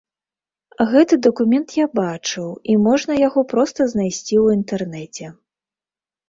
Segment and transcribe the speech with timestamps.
[0.93, 5.25] Гэты дакумент я бачыў і можна яго проста знайсці ў інтэрнэце.